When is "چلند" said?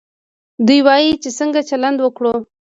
1.69-1.97